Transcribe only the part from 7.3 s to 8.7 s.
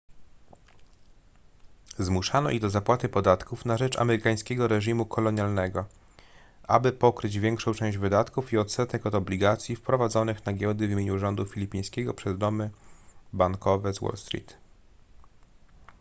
większą część wydatków i